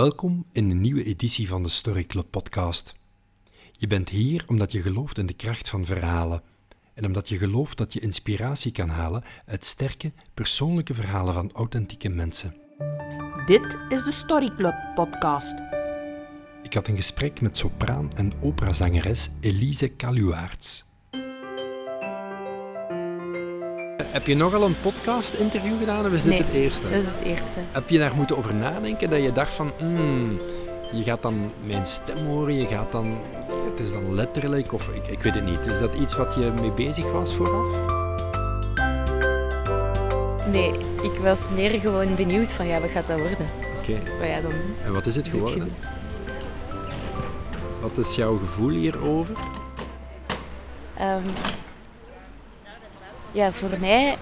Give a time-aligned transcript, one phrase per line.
[0.00, 2.94] Welkom in een nieuwe editie van de Story Club podcast.
[3.72, 6.42] Je bent hier omdat je gelooft in de kracht van verhalen
[6.94, 12.08] en omdat je gelooft dat je inspiratie kan halen uit sterke, persoonlijke verhalen van authentieke
[12.08, 12.54] mensen.
[13.46, 15.54] Dit is de Story Club podcast.
[16.62, 20.89] Ik had een gesprek met sopraan en operazangeres Elise Kaluwaerts.
[24.10, 26.82] Heb je nogal een podcast-interview gedaan of is dit Nee, het eerste?
[26.82, 27.58] Dat is het eerste.
[27.70, 30.40] Heb je daar moeten over nadenken dat je dacht van, hmm,
[30.92, 33.18] je gaat dan mijn stem horen, je gaat dan,
[33.70, 35.66] het is dan letterlijk, of ik, ik weet het niet.
[35.66, 37.68] Is dat iets wat je mee bezig was vooraf?
[40.46, 43.46] Nee, ik was meer gewoon benieuwd van ja, wat gaat dat worden?
[43.78, 44.26] Oké.
[44.26, 44.52] Ja, dan
[44.84, 45.60] En wat is het geworden?
[45.60, 45.72] het.
[47.80, 49.34] Wat is jouw gevoel hierover?
[50.96, 51.22] Ehm,
[53.32, 54.16] ja, voor mij...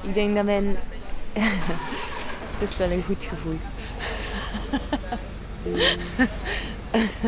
[0.00, 0.76] Ik denk dat mijn...
[2.58, 3.58] het is wel een goed gevoel.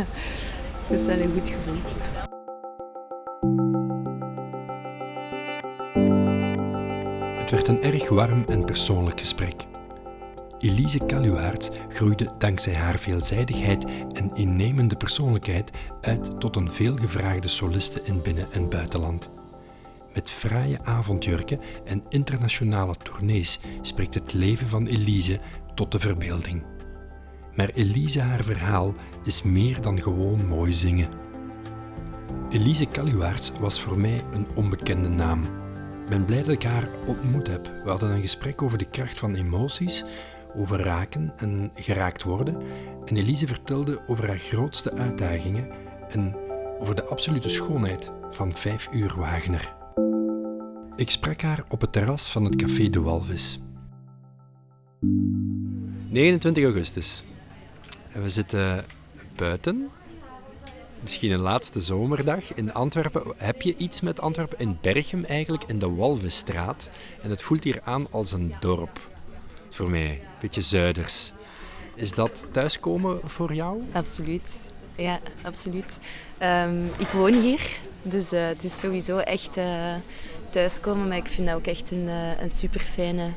[0.87, 1.79] het is wel een goed gevoel.
[7.39, 9.68] Het werd een erg warm en persoonlijk gesprek.
[10.59, 18.23] Elise Kaluwaerts groeide dankzij haar veelzijdigheid en innemende persoonlijkheid uit tot een veelgevraagde soliste in
[18.23, 19.31] binnen- en buitenland.
[20.15, 25.41] Met fraaie avondjurken en internationale tournees spreekt het leven van Elise
[25.75, 26.63] tot de verbeelding.
[27.55, 31.09] Maar Elise haar verhaal is meer dan gewoon mooi zingen.
[32.51, 35.43] Elise Kaluwaerts was voor mij een onbekende naam.
[36.03, 37.71] Ik ben blij dat ik haar ontmoet heb.
[37.85, 40.05] We hadden een gesprek over de kracht van emoties,
[40.55, 42.57] over raken en geraakt worden.
[43.05, 45.69] En Elise vertelde over haar grootste uitdagingen
[46.09, 46.37] en
[46.79, 49.77] over de absolute schoonheid van vijf uur Wagner.
[50.97, 53.61] Ik sprak haar op het terras van het Café de Walvis.
[56.09, 57.23] 29 augustus.
[58.13, 58.85] En we zitten
[59.37, 59.89] buiten.
[61.01, 63.23] Misschien een laatste zomerdag in Antwerpen.
[63.37, 64.59] Heb je iets met Antwerpen?
[64.59, 66.91] In Berchem eigenlijk, in de Walvisstraat.
[67.23, 69.18] En het voelt hier aan als een dorp.
[69.71, 70.11] Voor mij.
[70.11, 71.33] Een beetje zuiders.
[71.95, 73.83] Is dat thuiskomen voor jou?
[73.93, 74.53] Absoluut.
[74.97, 75.99] Ja, absoluut.
[76.39, 79.95] Ehm, ik woon hier, dus eh, het is sowieso echt eh,
[80.51, 81.09] thuiskomen.
[81.09, 83.33] Maar ik vind dat ook echt een, eh, een super fijne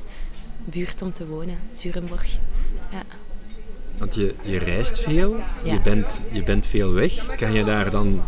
[0.65, 2.25] buurt om te wonen, Zurenborg.
[2.91, 3.01] Ja.
[3.97, 5.73] Want je, je reist veel, Ja.
[5.73, 7.35] je, bent, je bent veel weg.
[7.35, 8.21] Kan je daar dan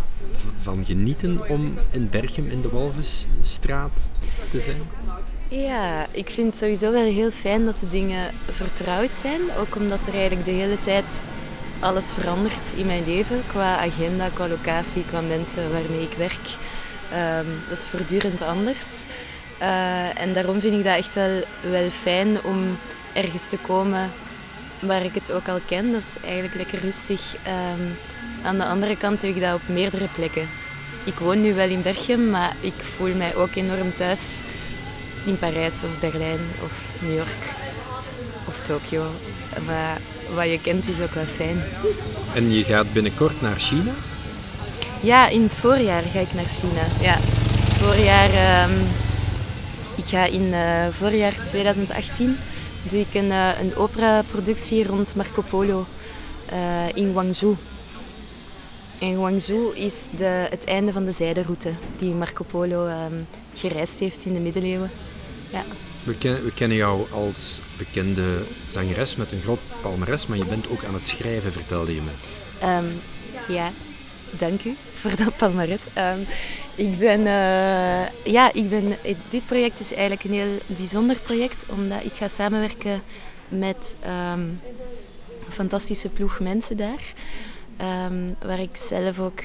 [0.59, 4.09] van genieten om in Berchem in de Walvisstraat
[4.52, 4.81] te zijn?
[5.62, 9.41] Ja, ik vind het sowieso wel heel fijn dat de dingen vertrouwd zijn.
[9.58, 11.24] Ook omdat er eigenlijk de hele tijd
[11.80, 13.44] alles verandert in mijn leven.
[13.47, 16.47] Qua agenda, qua locatie, qua mensen waarmee ik werk.
[17.12, 19.03] Ehm, dat is voortdurend anders.
[19.58, 22.78] Eh, en daarom vind ik dat echt wel, wel fijn om
[23.14, 24.12] ergens te komen
[24.80, 25.91] waar ik het ook al ken.
[25.91, 27.35] Dat is eigenlijk lekker rustig.
[27.44, 27.81] Ehm,
[28.44, 30.50] aan de andere kant heb ik dat op meerdere plekken.
[31.03, 34.41] Ik woon nu wel in Berchem, maar ik voel mij ook enorm thuis
[35.25, 37.56] in Parijs of Berlijn of New York
[38.47, 39.03] of Tokio.
[39.66, 40.01] Maar
[40.35, 41.63] wat je kent is ook wel fijn.
[42.34, 43.91] En je gaat binnenkort naar China?
[45.01, 46.84] Ja, in het voorjaar ga ik naar China.
[47.01, 47.17] Ja,
[47.78, 48.29] voorjaar.
[48.29, 48.79] ehm,
[49.95, 52.38] ik ga in eh voorjaar 2018
[52.84, 55.85] doe ik een, eh, een operaproductie rond Marco Polo
[56.45, 57.55] eh, in Guangzhou.
[59.00, 63.13] En Guangzhou is de, het einde van de zijderoute die Marco Polo ehm,
[63.53, 64.91] gereisd heeft in de middeleeuwen.
[65.53, 65.64] Ja.
[66.03, 70.69] We, ken- we kennen jou als bekende zangeres met een groot palmares, maar je bent
[70.69, 72.12] ook aan het schrijven, vertelde je me.
[72.59, 72.86] Ehm,
[73.47, 73.72] ja,
[74.30, 75.81] dank u voor dat palmares.
[75.94, 76.19] Ehm,
[76.75, 81.66] ik ben, eh, ja, ik ben, eh, dit project is eigenlijk een heel bijzonder project,
[81.70, 83.02] omdat ik ga samenwerken
[83.50, 84.40] met ehm,
[85.46, 87.14] een fantastische ploeg mensen daar,
[88.46, 89.40] waar ik zelf ook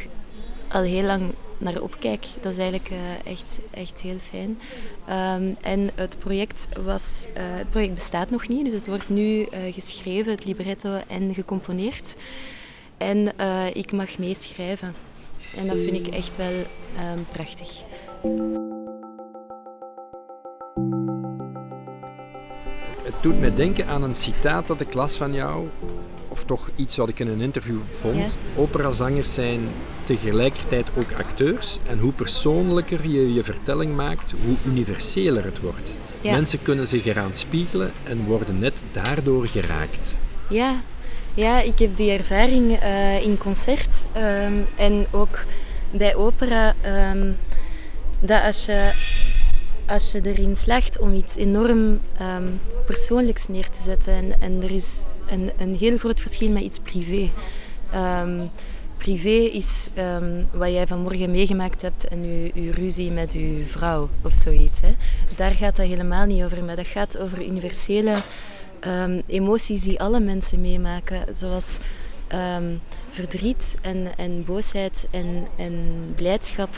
[0.69, 2.27] al heel lang naar opkijk.
[2.41, 4.59] Dat is eigenlijk eh, echt, echt heel fijn.
[5.07, 9.43] Ehm, en het project, was, eh, het project bestaat nog niet, dus het wordt nu
[9.43, 12.17] eh, geschreven, het libretto en gecomponeerd.
[12.99, 14.95] En eh, ik mag meeschrijven.
[15.57, 16.65] En dat vind ik echt wel
[16.97, 17.83] ehm, prachtig.
[23.03, 25.69] Het doet me denken aan een citaat dat ik las van jou,
[26.39, 28.37] of toch iets wat ik in een interview vond.
[28.57, 29.61] Operazangers zijn
[30.05, 35.95] tegelijkertijd ook acteurs en hoe persoonlijker je je vertelling maakt, hoe universeler het wordt.
[36.21, 36.33] Ja.
[36.33, 40.19] Mensen kunnen zich eraan spiegelen en worden net daardoor geraakt.
[40.49, 40.81] Ja,
[41.35, 45.45] ja ik heb die ervaring eh, in concert ehm, en ook
[45.91, 47.33] bij opera ehm,
[48.21, 48.93] dat als je,
[49.87, 52.49] als je erin slaagt om iets enorm ehm,
[52.87, 56.79] persoonlijks neer te zetten en, en er is een, een heel groot verschil met iets
[56.79, 57.31] privé.
[57.91, 58.47] Ehm,
[58.99, 59.89] privé is
[60.53, 64.81] wat jij vanmorgen meegemaakt hebt en je, ruzie met je vrouw of zoiets.
[64.81, 64.95] Hè.
[65.37, 68.17] Daar gaat dat helemaal niet over, maar dat gaat over universele
[69.27, 71.79] emoties die alle mensen meemaken, zoals
[73.11, 76.75] verdriet en, en boosheid en, en blijdschap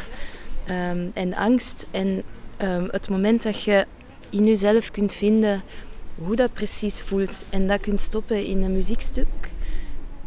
[0.66, 1.86] ehm, en angst.
[1.90, 2.22] En
[2.90, 3.86] het moment dat je
[4.30, 5.62] in jezelf kunt vinden
[6.24, 9.26] hoe dat precies voelt en dat kunt stoppen in een muziekstuk,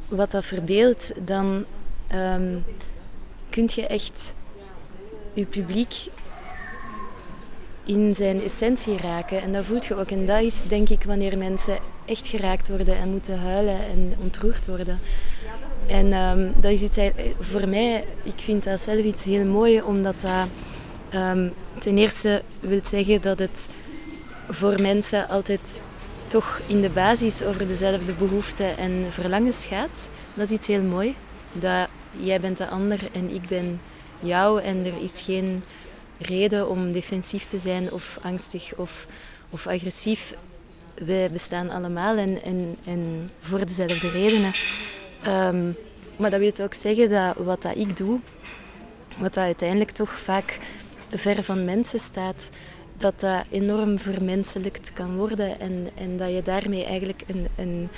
[0.08, 1.66] wat dat verdeelt, dan
[2.16, 2.64] um,
[3.50, 4.34] kun je echt
[5.34, 5.94] je publiek
[7.86, 9.42] in zijn essentie raken.
[9.42, 10.10] En dat voelt je ook.
[10.10, 14.68] En dat is denk ik wanneer mensen echt geraakt worden en moeten huilen en ontroerd
[14.68, 15.00] worden.
[15.88, 16.98] En um, dat is iets,
[17.40, 20.48] voor mij, ik vind dat zelf iets heel mooi, omdat dat
[21.14, 23.68] um, ten eerste wil zeggen dat het
[24.50, 25.82] voor mensen altijd
[26.28, 30.10] toch in de basis over dezelfde behoeften en verlangens gaat.
[30.34, 31.16] Dat is iets heel mooi.
[31.52, 33.82] Dat jij bent de ander en ik ben
[34.20, 35.64] jou en er is geen
[36.18, 39.08] reden om defensief te zijn of angstig of,
[39.50, 40.34] of agressief.
[40.94, 44.52] Wij bestaan allemaal en, en, en voor dezelfde redenen.
[45.24, 45.72] Ehm,
[46.16, 48.20] maar dat wil ook zeggen dat wat dat ik doe,
[49.18, 50.58] wat dat uiteindelijk toch vaak
[51.10, 52.50] ver van mensen staat,
[52.98, 57.90] dat dat enorm vermenselijkt kan worden en, en dat je daarmee eigenlijk een, een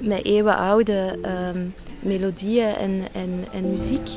[0.00, 1.18] met eeuwenoude
[1.54, 4.08] um, melodieën en, en, en muziek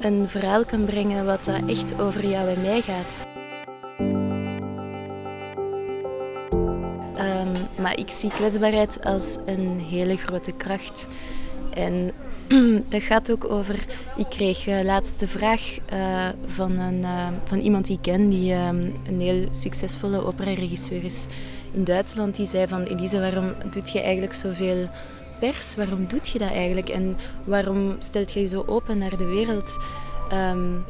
[0.00, 3.22] een verhaal kan brengen wat dat echt over jou en mij gaat.
[7.18, 11.06] Um, maar ik zie kwetsbaarheid als een hele grote kracht.
[11.74, 12.10] En
[12.88, 13.84] dat gaat ook over.
[14.16, 18.28] Ik kreeg uh, laatst de vraag uh, van, een, uh, van iemand die ik ken,
[18.28, 21.26] die um, een heel succesvolle opera-regisseur is
[21.72, 22.36] in Duitsland.
[22.36, 24.88] Die zei van Elise, waarom doet je eigenlijk zoveel
[25.40, 25.76] pers?
[25.76, 26.88] Waarom doet je dat eigenlijk?
[26.88, 29.78] En waarom stelt je je zo open naar de wereld?
[30.32, 30.84] Um,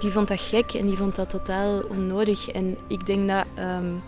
[0.00, 2.50] die vond dat gek en die vond dat totaal onnodig.
[2.50, 4.02] En ik denk dat um,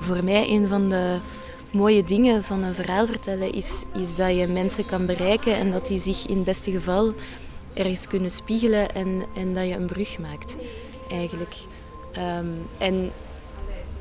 [0.00, 1.16] voor mij een van de
[1.70, 5.86] mooie dingen van een verhaal vertellen is, is dat je mensen kan bereiken en dat
[5.86, 7.12] die zich in het beste geval
[7.74, 10.56] ergens kunnen spiegelen en, en dat je een brug maakt,
[11.10, 11.54] eigenlijk.
[12.16, 13.12] Um, en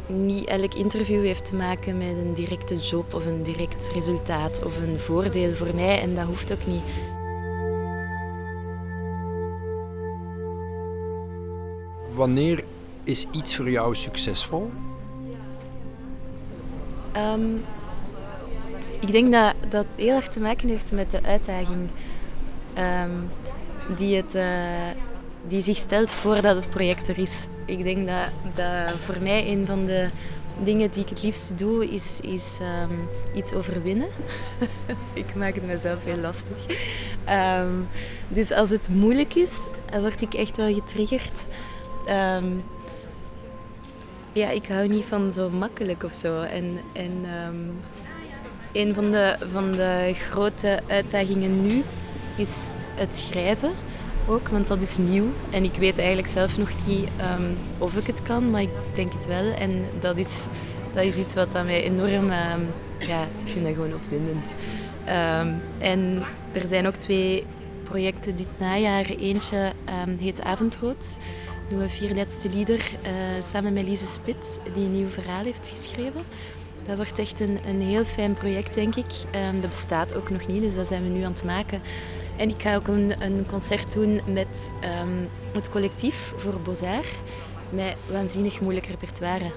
[0.08, 4.82] niet elk interview heeft te maken met een directe job of een direct resultaat of
[4.82, 6.82] een voordeel voor mij en dat hoeft ook niet.
[12.14, 12.64] Wanneer
[13.04, 14.72] is iets voor jou succesvol?
[17.18, 17.64] Um,
[19.00, 21.90] ik denk dat dat heel erg te maken heeft met de uitdaging
[22.78, 23.30] um,
[23.96, 24.44] die, het, uh,
[25.48, 27.48] die zich stelt voordat het project er is.
[27.66, 30.10] Ik denk dat, dat voor mij een van de
[30.64, 34.08] dingen die ik het liefste doe, is, is um, iets overwinnen.
[35.14, 36.66] ik maak het mezelf heel lastig.
[38.28, 41.48] Dus als het moeilijk is, word ik echt wel getriggerd.
[44.38, 46.42] Ja, ik hou niet van zo makkelijk of zo.
[46.42, 47.12] En, en
[47.48, 47.76] um,
[48.72, 51.84] een van de, van de grote uitdagingen nu
[52.36, 53.72] is het schrijven
[54.28, 55.26] ook, want dat is nieuw.
[55.50, 57.10] En ik weet eigenlijk zelf nog niet
[57.40, 59.54] um, of ik het kan, maar ik denk het wel.
[59.54, 60.48] En dat is,
[60.94, 62.30] dat is iets wat aan mij enorm...
[62.30, 62.70] Um,
[63.00, 64.54] ja, ik vind dat gewoon opwindend.
[65.78, 67.44] en er zijn ook twee
[67.84, 69.06] projecten dit najaar.
[69.06, 69.72] Eentje
[70.20, 71.18] heet Avondrood
[71.70, 75.68] doen we vier laatste lieder uh, samen met Lise Spit, die een nieuw verhaal heeft
[75.68, 76.22] geschreven.
[76.86, 79.12] Dat wordt echt een, een heel fijn project, denk ik.
[79.50, 81.82] Um, dat bestaat ook nog niet, dus dat zijn we nu aan het maken.
[82.38, 84.72] En ik ga ook een, een concert doen met
[85.02, 87.06] um, het collectief voor Bozar,
[87.70, 89.52] met waanzinnig moeilijk repertoire.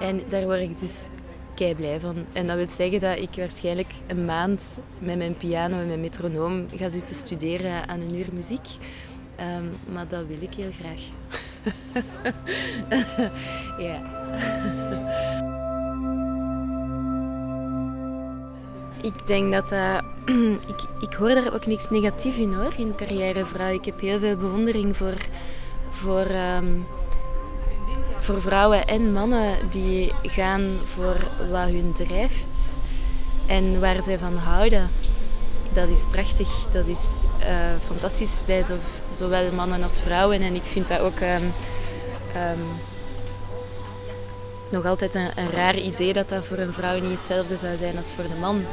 [0.00, 1.08] En daar word ik dus
[1.54, 2.16] kei blij van.
[2.32, 6.66] En dat wil zeggen dat ik waarschijnlijk een maand met mijn piano en mijn metronoom
[6.76, 8.66] ga zitten studeren aan een uur muziek.
[9.42, 11.00] Um, maar dat wil ik heel graag.
[13.88, 14.00] ja.
[19.10, 20.04] ik denk dat dat...
[20.72, 23.72] ik, ik hoor daar ook niks negatief in hoor, in carrièrevrouw.
[23.72, 25.16] Ik heb heel veel bewondering voor,
[25.90, 26.86] voor, um,
[28.18, 31.16] voor vrouwen en mannen die gaan voor
[31.50, 32.70] wat hun drijft
[33.46, 34.90] en waar zij van houden
[35.74, 36.66] dat is prachtig.
[36.70, 37.46] Dat is uh,
[37.86, 38.76] fantastisch bij zo,
[39.10, 40.40] zowel mannen als vrouwen.
[40.40, 41.52] En ik vind dat ook um,
[42.36, 42.64] um,
[44.68, 47.96] nog altijd een, een, raar idee dat dat voor een vrouw niet hetzelfde zou zijn
[47.96, 48.64] als voor de man.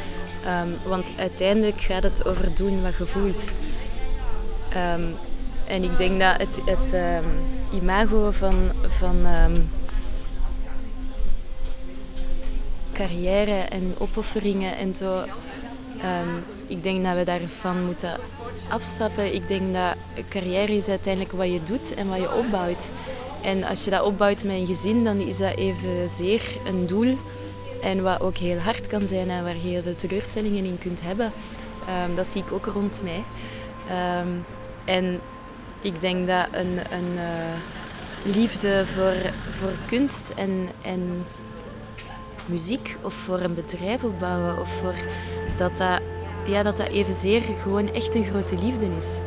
[0.64, 3.52] Um, want uiteindelijk gaat het over doen wat je voelt.
[4.70, 5.04] Ehm,
[5.68, 7.24] en ik denk dat het, het ehm,
[7.74, 9.62] imago van, van ehm,
[12.94, 15.24] carrière en opofferingen en zo,
[16.70, 18.20] ik denk dat we daarvan moeten
[18.70, 19.34] afstappen.
[19.34, 22.92] Ik denk dat carrière is uiteindelijk wat je doet en wat je opbouwt.
[23.42, 27.18] En als je dat opbouwt met een gezin, dan is dat evenzeer een doel.
[27.82, 31.02] En wat ook heel hard kan zijn en waar je heel veel teleurstellingen in kunt
[31.02, 31.32] hebben.
[32.06, 33.24] Um, dat zie ik ook rond mij.
[34.22, 34.46] Um,
[34.86, 35.20] en
[35.82, 41.26] ik denk dat een, een uh, liefde voor, voor kunst en, en
[42.46, 44.96] muziek of voor een bedrijf opbouwen of voor
[45.58, 46.02] dat dat,
[46.46, 49.20] ja, dat dat evenzeer gewoon echt een grote liefde is.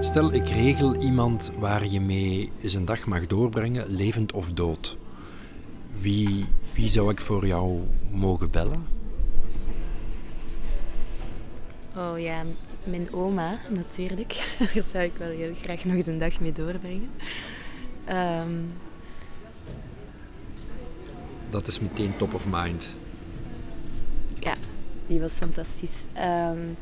[0.00, 4.96] Stel, ik regel iemand waar je mee zijn dag mag doorbrengen, levend of dood.
[6.00, 8.86] Wie, wie zou ik voor jou mogen bellen?
[11.96, 12.42] Oh ja,
[12.84, 14.32] mijn oma natuurlijk.
[14.74, 17.10] Daar zou ik wel heel graag nog eens een dag mee doorbrengen.
[18.08, 18.50] Ehm,
[21.50, 22.88] Dat is meteen top of mind.
[24.40, 24.54] Ja,
[25.06, 26.04] die was fantastisch.
[26.50, 26.76] Um,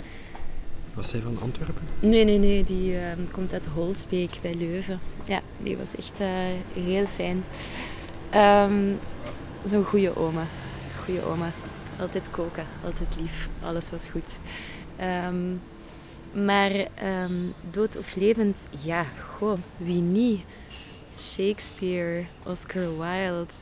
[0.95, 1.83] was zij van Antwerpen?
[2.00, 2.64] Nee, nee, nee.
[2.64, 5.00] Die uh, komt uit Holsbeek bij Leuven.
[5.25, 6.28] Ja, die was echt uh,
[6.85, 7.45] heel fijn.
[8.35, 8.99] Um,
[9.64, 10.47] Zo'n goede oma.
[11.04, 11.52] Goede oma.
[11.99, 13.49] Altijd koken, altijd lief.
[13.62, 14.38] Alles was goed.
[15.26, 15.61] Um,
[16.45, 16.73] maar
[17.25, 19.04] um, dood of levend, ja,
[19.38, 20.40] goh, wie niet?
[21.19, 23.53] Shakespeare, Oscar Wilde,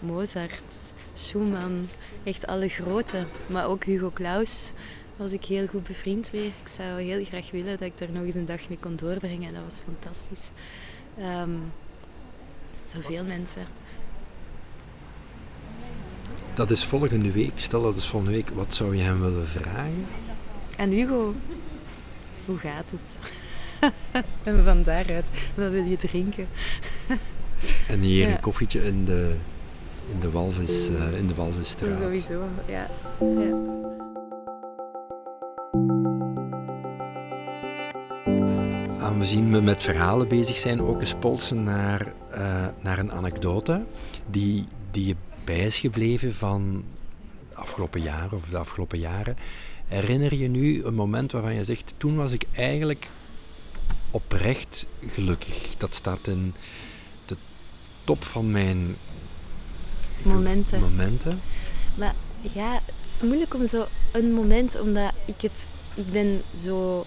[0.00, 0.74] Mozart,
[1.14, 1.88] Schumann,
[2.24, 3.26] echt alle grote.
[3.46, 4.72] Maar ook Hugo Claus
[5.16, 6.46] was ik heel goed bevriend mee.
[6.46, 9.48] Ik zou heel graag willen dat ik daar nog eens een dag mee kon doorbrengen.
[9.48, 10.50] En dat was fantastisch.
[11.18, 11.72] Um,
[12.84, 13.66] zoveel mensen.
[16.54, 17.52] Dat is volgende week.
[17.54, 18.48] Stel dat is volgende week.
[18.48, 20.06] Wat zou je hem willen vragen?
[20.76, 21.34] En Hugo,
[22.44, 23.16] hoe gaat het?
[24.42, 26.46] en van daaruit, wat wil je drinken?
[27.88, 28.34] en hier ja.
[28.34, 29.34] een koffietje in de,
[30.12, 31.98] in de, walvis, uh, in de Walvisstraat.
[31.98, 32.90] Sowieso, ja.
[33.18, 33.78] ja.
[38.98, 43.84] Aangezien we met verhalen bezig zijn, ook eens polsen naar, uh, naar een anekdote
[44.30, 46.84] die, die je bij is gebleven van
[47.48, 49.36] de afgelopen jaren of de afgelopen jaren.
[49.86, 53.10] Herinner je nu een moment waarvan je zegt, toen was ik eigenlijk
[54.10, 55.76] oprecht gelukkig.
[55.76, 56.54] Dat staat in
[57.26, 57.36] de
[58.04, 58.96] top van mijn
[60.22, 60.80] momenten.
[60.80, 61.40] momenten.
[61.94, 65.52] Maar ja, het is moeilijk om zo een moment, omdat ik, heb,
[65.94, 67.06] ik ben zo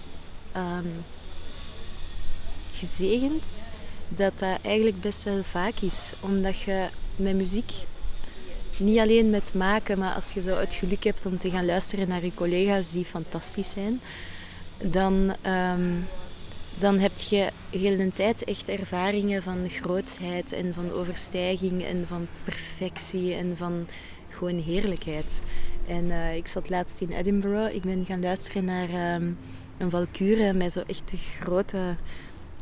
[0.55, 1.03] um,
[2.73, 3.43] gezegend
[4.07, 6.13] dat dat eigenlijk best wel vaak is.
[6.19, 7.71] Omdat je met muziek
[8.77, 12.07] niet alleen met maken, maar als je zo het geluk hebt om te gaan luisteren
[12.07, 14.01] naar je collega's die fantastisch zijn,
[14.77, 16.07] dan, um,
[16.83, 22.27] dan heb je heel de tijd echt ervaringen van grootsheid en van overstijging en van
[22.43, 23.87] perfectie en van
[24.29, 25.41] gewoon heerlijkheid.
[25.87, 27.75] En uh, ik zat laatst in Edinburgh.
[27.75, 29.37] Ik ben gaan luisteren naar um,
[29.77, 31.95] een valkure met zo echt grote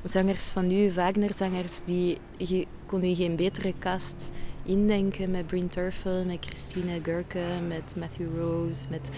[0.03, 4.29] zangers van nu, Wagner-zangers, die je kon je geen betere cast
[4.65, 9.09] indenken met Bryn Terfel, met Christine Gurke, met Matthew Rose, met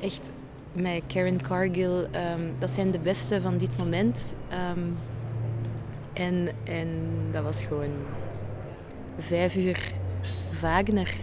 [0.00, 0.30] echt
[0.72, 1.98] met Karen Cargill.
[1.98, 4.34] Um, dat zijn de beste van dit moment.
[4.76, 4.96] Um,
[6.12, 7.92] en, en dat was gewoon
[9.18, 9.92] vijf uur
[10.60, 11.14] Wagner.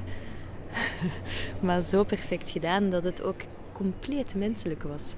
[1.59, 3.41] maar zo perfect gedaan dat het ook
[3.73, 5.13] compleet menselijk was.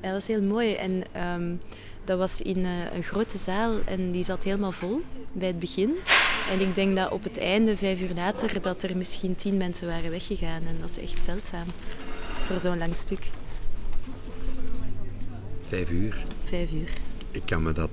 [0.00, 1.02] Het was heel mooi en
[1.34, 1.60] um,
[2.04, 5.00] dat was in uh, een grote zaal en die zat helemaal vol
[5.32, 5.94] bij het begin.
[6.50, 9.88] En ik denk dat op het einde, vijf uur later, dat er misschien tien mensen
[9.88, 10.62] waren weggegaan.
[10.66, 11.66] En dat is echt zeldzaam
[12.46, 13.30] voor zo'n lang stuk.
[15.68, 16.22] Vijf uur?
[16.44, 16.90] Vijf uur.
[17.30, 17.90] Ik kan me dat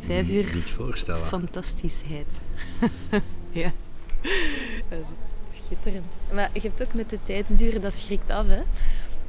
[0.00, 1.26] Vijf uur niet voorstellen.
[1.26, 2.40] Fantastischheid.
[3.62, 3.72] ja.
[5.52, 6.14] Schitterend.
[6.32, 8.60] Maar je hebt ook met de tijdsduur, dat schrikt af hè.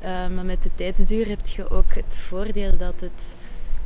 [0.03, 3.23] Uh, maar met de tijdsduur heb je ook het voordeel dat, het,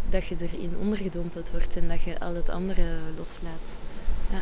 [0.10, 2.86] dat je erin ondergedompeld wordt en dat je al het andere
[3.18, 3.78] loslaat.
[4.32, 4.42] Ja.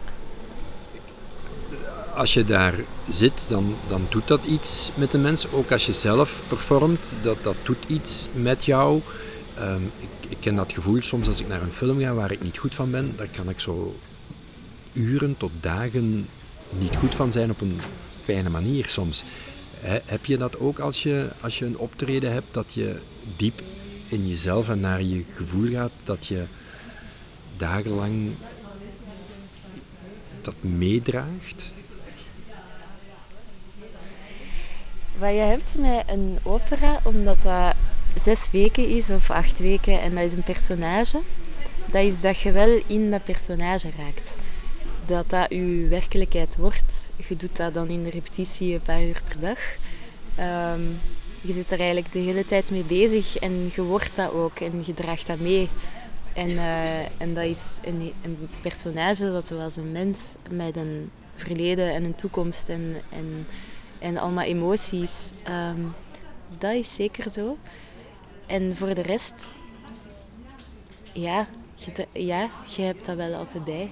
[2.15, 2.73] Als je daar
[3.09, 5.53] zit, dan, dan doet dat iets met de mensen.
[5.53, 9.01] Ook als je zelf performt, dat, dat doet iets met jou.
[9.59, 12.43] Um, ik, ik, ken dat gevoel soms als ik naar een film ga waar ik
[12.43, 13.13] niet goed van ben.
[13.15, 13.95] Dan kan ik zo
[14.93, 16.27] uren tot dagen
[16.69, 17.79] niet goed van zijn op een
[18.23, 19.23] fijne manier soms.
[19.79, 22.99] He, heb je dat ook als je, als je een optreden hebt, dat je
[23.35, 23.61] diep
[24.07, 26.43] in jezelf en naar je gevoel gaat, dat je
[27.57, 28.31] dagenlang
[30.45, 31.71] dat meedraagt?
[35.17, 37.75] Wat je hebt met een opera, omdat dat
[38.15, 41.21] zes weken is of acht weken en dat is een personage,
[41.91, 44.35] dat is dat je wel in dat personage raakt.
[45.05, 47.11] Dat dat je werkelijkheid wordt.
[47.27, 49.59] Je doet dat dan in de repetitie een paar uur per dag.
[50.35, 50.81] Ehm,
[51.41, 54.83] je zit er eigenlijk de hele tijd mee bezig en je wordt dat ook en
[54.85, 55.69] je draagt dat mee.
[56.35, 62.03] En, uh, en dat is een, een personage zoals een mens met een verleden en
[62.03, 63.47] een toekomst en, en,
[63.99, 65.31] en allemaal emoties.
[65.49, 65.93] Um,
[66.57, 67.57] dat is zeker zo.
[68.45, 69.47] En voor de rest,
[71.13, 73.91] ja, je, ja, je hebt dat wel altijd bij.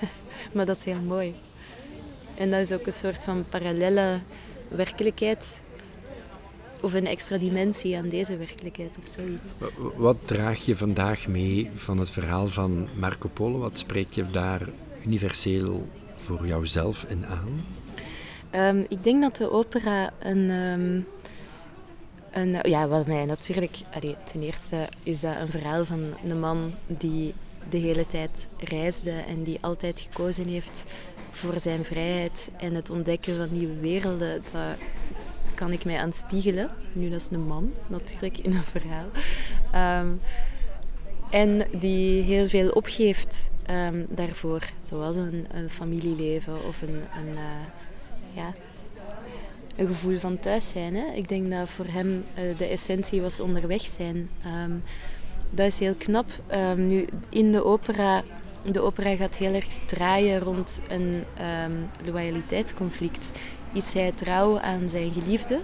[0.54, 1.34] maar dat is heel mooi.
[2.34, 4.20] En dat is ook een soort van parallele
[4.68, 5.62] werkelijkheid
[6.84, 9.48] of een extra dimensie aan deze werkelijkheid of zoiets.
[9.96, 13.58] Wat draag je vandaag mee van het verhaal van Marco Polo?
[13.58, 14.68] Wat spreek je daar
[15.06, 17.64] universeel voor jouzelf in aan?
[18.76, 20.50] Um, ik denk dat de opera een.
[20.50, 21.06] Um,
[22.30, 23.76] een ja, wat mij natuurlijk.
[23.92, 27.34] Allee, ten eerste is dat een verhaal van een man die
[27.70, 30.84] de hele tijd reisde en die altijd gekozen heeft
[31.30, 34.42] voor zijn vrijheid en het ontdekken van nieuwe werelden.
[34.52, 34.62] Dat
[35.54, 36.70] kan ik mij aan spiegelen.
[36.92, 39.06] Nu, dat is een man natuurlijk in een verhaal.
[40.02, 40.20] Um,
[41.30, 47.40] en die heel veel opgeeft um, daarvoor, zoals een, een, familieleven of een, een, uh,
[48.32, 48.54] ja,
[49.76, 50.94] een gevoel van thuis zijn.
[50.94, 51.12] Hè.
[51.14, 54.30] Ik denk dat voor hem uh, de essentie was onderweg zijn.
[54.64, 54.82] Um,
[55.50, 56.26] dat is heel knap.
[56.76, 58.22] nu, in de opera
[58.72, 61.24] de opera gaat heel erg draaien rond een
[62.04, 63.32] loyaliteitsconflict
[63.74, 65.60] is hij trouw aan zijn geliefde.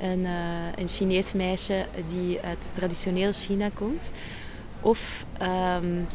[0.00, 0.30] Een, uh,
[0.76, 4.10] een Chinees meisje die uit traditioneel China komt.
[4.80, 5.26] Of,
[5.82, 6.06] um,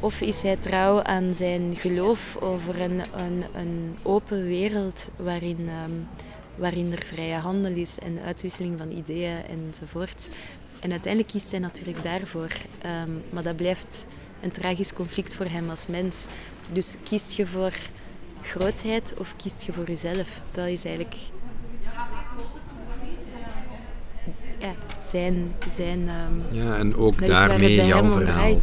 [0.00, 6.08] of is hij trouw aan zijn geloof over een, een, een open wereld waarin, um,
[6.56, 10.28] waarin er vrije handel is en uitwisseling van ideeën enzovoort.
[10.80, 12.52] En uiteindelijk kiest hij natuurlijk daarvoor.
[13.06, 14.06] Um, maar dat blijft
[14.40, 16.26] een tragisch conflict voor hem als mens.
[16.72, 17.72] Dus kiest je voor
[18.42, 20.42] grootheid of kiest je voor jezelf?
[20.50, 21.16] Dat is eigenlijk
[24.58, 24.74] ja,
[25.10, 25.52] zijn...
[25.74, 28.58] zijn um, ja, en ook daarmee jouw verhaal.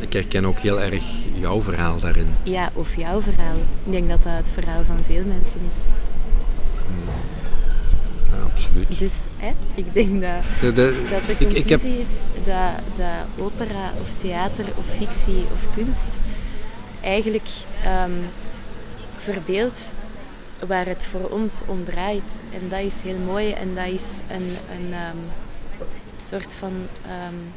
[0.00, 1.04] Ik herken ook heel erg
[1.34, 2.26] jouw verhaal daarin.
[2.42, 3.56] Ja, of jouw verhaal.
[3.84, 5.74] Ik denk dat dat het verhaal van veel mensen is.
[8.30, 8.98] Ja, absoluut.
[8.98, 11.80] Dus hè, ik denk dat de, de, dat de conclusie ik, ik heb...
[11.80, 16.20] is dat, dat opera of theater of fictie of kunst
[17.02, 17.48] eigenlijk
[18.06, 18.28] um,
[20.66, 22.40] waar het voor ons om draait.
[22.52, 25.18] En dat is heel mooi en dat is een, een um,
[26.16, 27.52] soort van um,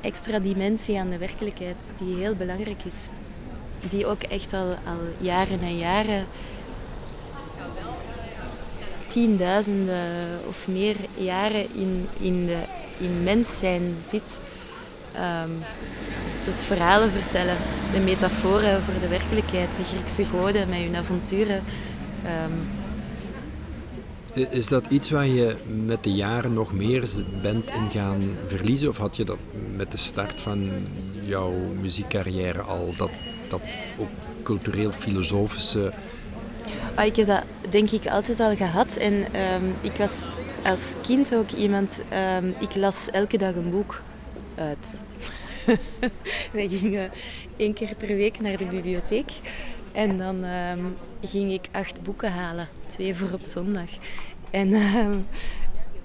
[0.00, 3.08] extra dimensie aan de werkelijkheid die heel belangrijk is.
[3.88, 6.26] Die ook echt al, al jaren en jaren,
[9.06, 12.58] tienduizenden of meer jaren in, in, de,
[12.98, 14.40] in mens zijn zit.
[16.48, 17.56] Het verhalen vertellen,
[17.92, 21.62] de metaforen voor de werkelijkheid, de Griekse goden met hun avonturen.
[22.46, 22.86] Um...
[24.50, 27.08] Is dat iets waar je met de jaren nog meer
[27.42, 28.88] bent in gaan verliezen?
[28.88, 29.38] Of had je dat
[29.74, 30.70] met de start van
[31.22, 33.10] jouw muziekcarrière al, dat,
[33.48, 33.60] dat
[33.98, 34.08] ook
[34.42, 35.92] cultureel-filosofische...
[36.94, 38.96] Ah, ik heb dat denk ik altijd al gehad.
[38.96, 40.26] En um, ik was
[40.64, 42.00] als kind ook iemand...
[42.42, 44.02] Um, ik las elke dag een boek
[44.54, 44.98] uit.
[46.52, 47.10] Wij gingen
[47.56, 49.30] één keer per week naar de bibliotheek.
[49.92, 50.84] En dan ehm,
[51.22, 52.68] ging ik acht boeken halen.
[52.86, 53.90] Twee voor op zondag.
[54.50, 55.26] En um,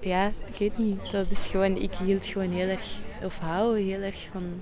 [0.00, 1.10] ja, ik weet niet.
[1.10, 4.60] Dat is gewoon, ik hield gewoon heel erg, of hou heel erg van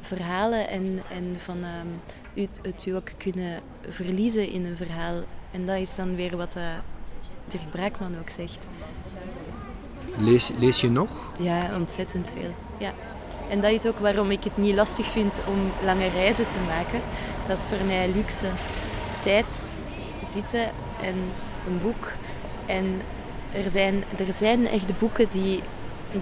[0.00, 2.00] verhalen en, en van um,
[2.34, 5.20] het, het ook kunnen verliezen in een verhaal.
[5.50, 6.62] En dat is dan weer wat uh,
[7.48, 8.68] Dirk Braakman ook zegt.
[10.18, 11.32] Lees, lees je nog?
[11.40, 12.54] Ja, ontzettend veel.
[12.78, 12.92] Ja.
[13.48, 17.00] En dat is ook waarom ik het niet lastig vind om lange reizen te maken.
[17.48, 18.46] Dat is voor mij luxe.
[19.20, 19.64] Tijd,
[20.28, 20.64] zitten
[21.02, 21.14] en
[21.66, 22.12] een boek.
[22.66, 23.00] En
[23.52, 25.60] er zijn, er zijn echt boeken die,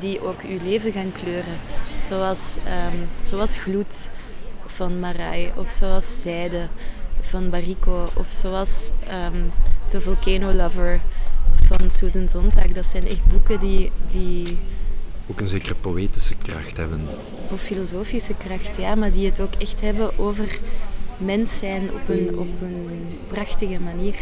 [0.01, 1.59] die ook uw leven gaan kleuren.
[1.97, 2.57] Zoals,
[2.93, 4.11] um, zoals Gloed
[4.67, 6.69] van Marai of zoals Zijde
[7.21, 8.91] van Barrico of zoals
[9.89, 11.01] The Volcano Lover
[11.67, 12.67] van Susan Sontag.
[12.67, 14.59] Dat zijn echt boeken die, die
[15.31, 17.01] ook een zekere poëtische kracht hebben.
[17.51, 20.59] Of filosofische kracht, ja, maar die het ook echt hebben over
[21.19, 24.15] mens zijn op een, op een prachtige manier.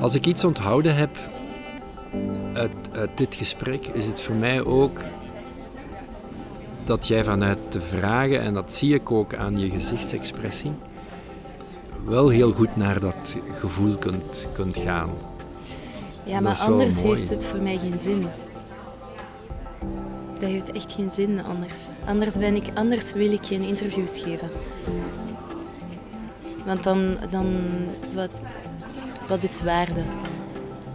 [0.00, 1.16] Als ik iets onthouden heb
[2.52, 5.00] uit, uit dit gesprek, is het voor mij ook
[6.84, 10.72] dat jij vanuit de vragen, en dat zie ik ook aan je gezichtsexpressie,
[12.04, 15.10] wel heel goed naar dat gevoel kunt, kunt gaan.
[16.30, 18.26] Ja, maar anders heeft het voor mij geen zin.
[20.38, 21.86] Dat heeft echt geen zin anders.
[22.06, 24.50] Anders, ben ik, anders wil ik geen interviews geven.
[26.66, 27.58] Want dan, dan
[28.14, 28.30] wat,
[29.28, 30.04] wat is waarde?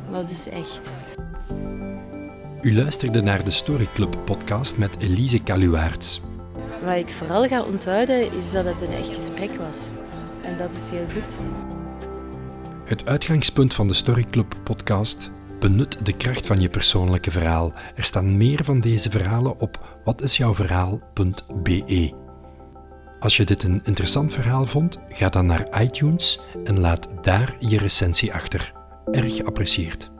[0.10, 0.90] Wat is echt?
[2.62, 6.22] U luisterde naar de Story Club podcast met Elise Kaluwaerts.
[6.84, 9.90] Wat ik vooral ga onthouden is dat het een echt gesprek was.
[10.42, 11.36] En dat is heel goed.
[12.86, 17.74] Het uitgangspunt van de Story Club podcast benut de kracht van je persoonlijke verhaal.
[17.96, 22.14] Er staan meer van deze verhalen op watisjouwverhaal.be.
[23.20, 27.78] Als je dit een interessant verhaal vond, ga dan naar iTunes en laat daar je
[27.78, 28.74] recensie achter.
[29.12, 30.12] Erg geapprecieerd.